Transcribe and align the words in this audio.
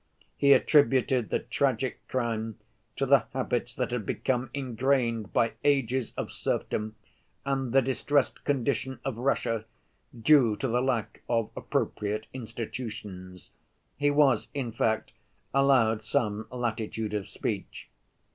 He 0.35 0.53
attributed 0.53 1.29
the 1.29 1.37
tragic 1.37 1.99
crime 2.07 2.57
to 2.95 3.05
the 3.05 3.25
habits 3.33 3.75
that 3.75 3.91
had 3.91 4.03
become 4.03 4.49
ingrained 4.51 5.31
by 5.31 5.53
ages 5.63 6.11
of 6.17 6.31
serfdom 6.31 6.95
and 7.45 7.71
the 7.71 7.83
distressed 7.83 8.43
condition 8.43 8.99
of 9.05 9.19
Russia, 9.19 9.65
due 10.19 10.55
to 10.55 10.67
the 10.67 10.81
lack 10.81 11.21
of 11.29 11.51
appropriate 11.55 12.25
institutions. 12.33 13.51
He 13.95 14.09
was, 14.09 14.47
in 14.55 14.71
fact, 14.71 15.11
allowed 15.53 16.01
some 16.01 16.47
latitude 16.51 17.13
of 17.13 17.27
speech. 17.27 17.87